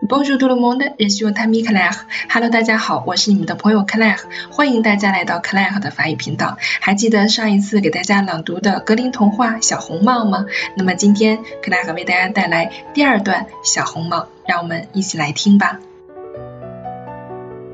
[0.00, 2.06] Bonjour tout le monde, je suis votre ami Claire.
[2.32, 6.56] Hello，大家好，我是你们的朋友 Claire，欢迎大家来到 Claire 的法语频道。
[6.80, 10.46] 还记得上一次给大家朗读的格林童话《小红帽》吗？
[10.76, 15.80] 那么今天 Claire 为大家带来第二段《小红帽》，让我们一起来听吧。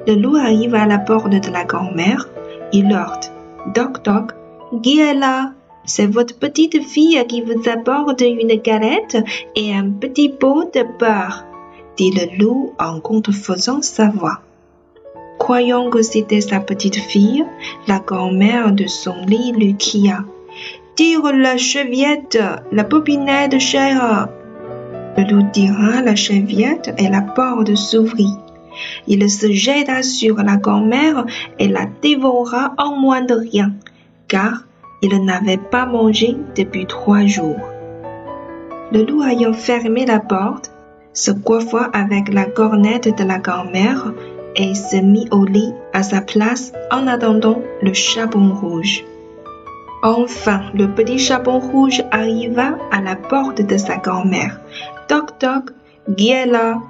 [0.06, 2.26] Le loup arrive à la porte de la grand-mère.
[2.72, 3.30] Il heurte.
[3.74, 4.32] Doc, doc,
[4.82, 5.52] qui est là?
[5.84, 9.22] C'est votre petite fille qui vous apporte une galette
[9.54, 11.44] et un petit pot de beurre
[11.96, 14.40] dit le loup en contrefaisant sa voix.
[15.38, 17.44] Croyant que c'était sa petite fille,
[17.86, 20.24] la grand-mère de son lit lui cria
[20.96, 22.38] Tire la cheviette,
[22.70, 24.28] la popinette chère.
[25.16, 28.36] Le loup tira la cheviette et la porte s'ouvrit.
[29.06, 31.26] Il se jeta sur la grand-mère
[31.58, 33.72] et la dévora en moins de rien,
[34.28, 34.64] car
[35.02, 37.68] il n'avait pas mangé depuis trois jours.
[38.92, 40.70] Le loup ayant fermé la porte,
[41.14, 44.12] se coiffa avec la cornette de la grand-mère
[44.56, 49.04] et se mit au lit à sa place en attendant le charbon rouge.
[50.02, 54.60] Enfin, le petit charbon rouge arriva à la porte de sa grand-mère.
[55.08, 55.70] Toc toc,
[56.16, 56.80] qui est là?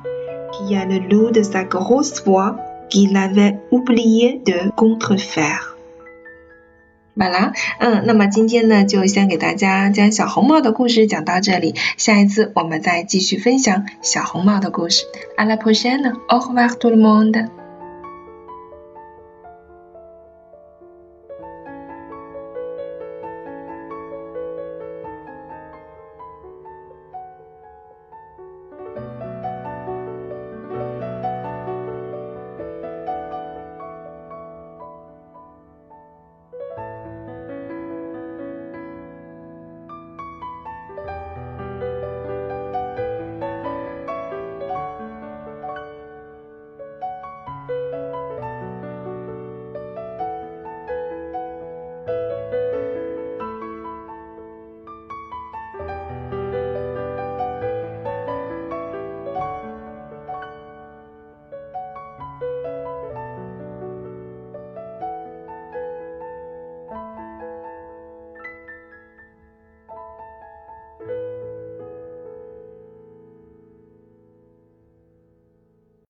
[0.52, 2.56] Qui a le loup de sa grosse voix
[2.90, 5.73] qu'il avait oublié de contrefaire.
[7.16, 15.04] 好啦，嗯，那么今天呢，就先给大家将小红帽的故事讲到这里，下一次我们再继续分享小红帽的故事。
[15.36, 17.63] À la prochaine, au revoir tout le monde.